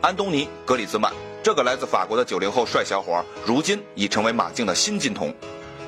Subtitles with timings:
[0.00, 5.34] 安东尼·格里兹曼，这个来自法国的九零后帅小伙，如今已成为马竞的新金童。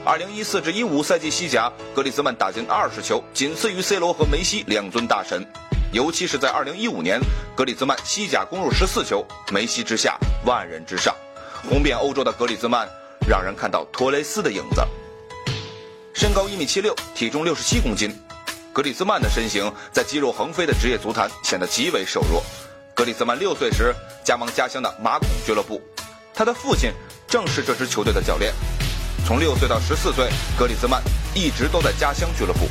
[0.04, 5.46] 二零一四至一五赛季西甲，格里兹曼打进二十球，仅次于 C 罗和梅西两尊大神。
[5.92, 7.20] 尤其是在二零一五年，
[7.56, 11.14] 格里兹曼西甲攻入十四球，梅西之下，万人之上，
[11.68, 12.88] 红遍欧洲的格里兹曼，
[13.28, 14.82] 让人看到托雷斯的影子。
[16.12, 18.12] 身高一米七六，体重六十七公斤，
[18.72, 22.42] 格里兹曼的身形在肌肉横飞的职业足坛显得极为瘦弱。
[23.00, 25.80] 格里兹曼六岁时加盟家乡的马孔俱乐部，
[26.34, 26.92] 他的父亲
[27.26, 28.52] 正是这支球队的教练。
[29.26, 31.02] 从六岁到十四岁，格里兹曼
[31.32, 32.68] 一直都在家乡俱乐部。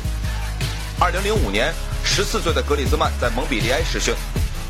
[1.00, 4.14] 二零零五年，十四岁的格里兹曼在蒙彼利埃试训，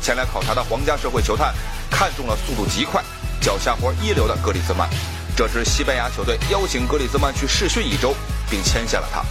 [0.01, 1.53] 前来考察的皇家社会球探
[1.91, 2.99] 看中了速度极快、
[3.39, 4.89] 脚下活一流的格里兹曼。
[5.37, 8.15] 这支西班牙球队邀请格里兹曼去试训一周，
[8.49, 9.23] 并签下了他。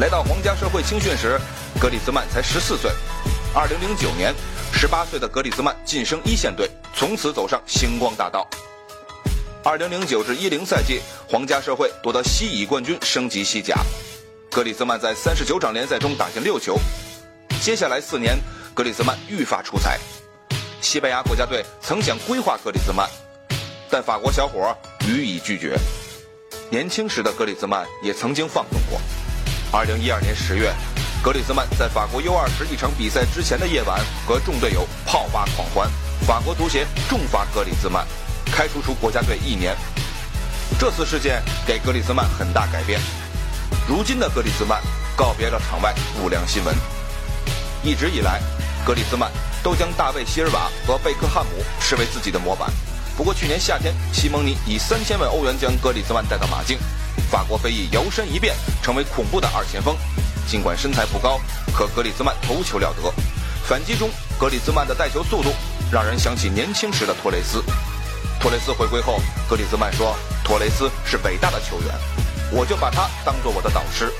[0.00, 1.40] 来到皇家社会青训时，
[1.80, 2.90] 格里兹曼才十四岁。
[3.54, 4.34] 二零零九年，
[4.80, 8.48] 十八岁的格里兹曼晋升一线队，从此走上星光大道。
[9.62, 13.76] 二零零九至一零赛季，皇家社会夺得西乙冠军，升级西甲。
[14.50, 16.78] 格里兹曼在三十九场联赛中打进六球。
[17.60, 18.38] 接下来四年，
[18.72, 20.00] 格里兹曼愈发出彩。
[20.80, 23.06] 西班牙国家队曾想规划格里兹曼，
[23.90, 24.74] 但法国小伙
[25.06, 25.76] 予以拒绝。
[26.70, 28.98] 年轻时的格里兹曼也曾经放纵过。
[29.78, 30.72] 二零一二年十月，
[31.22, 35.86] 格里兹曼在法国 U 二十一场比赛之前的夜晚，和众队友泡吧狂欢，
[36.26, 38.06] 法国足协重罚格里兹曼。
[38.46, 39.76] 开除出国家队一年，
[40.78, 42.98] 这次事件给格里兹曼很大改变。
[43.86, 44.80] 如今的格里兹曼
[45.14, 46.74] 告别了场外不良新闻。
[47.84, 48.40] 一直以来，
[48.86, 49.30] 格里兹曼
[49.62, 52.72] 都将大卫席尔瓦和贝克汉姆视为自己的模板。
[53.14, 56.78] 不过去年夏天，西蒙尼以三千万欧元将格里兹曼带到马竞，
[57.30, 59.94] 法国非议摇身一变成为恐怖的二前锋。
[60.50, 61.40] 尽管身材不高，
[61.72, 63.14] 可格里兹曼头球了得。
[63.64, 65.52] 反击中，格里兹曼的带球速度
[65.92, 67.62] 让人想起年轻时的托雷斯。
[68.40, 71.94] 托雷斯回归后，格里兹曼说：“托雷斯是伟大的球员，
[72.50, 74.12] 我就把他当做我的导师。”